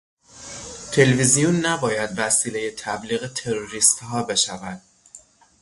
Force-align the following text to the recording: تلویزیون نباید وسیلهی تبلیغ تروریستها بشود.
تلویزیون 0.93 1.55
نباید 1.65 2.09
وسیلهی 2.17 2.71
تبلیغ 2.71 3.33
تروریستها 3.33 4.23
بشود. 4.23 4.81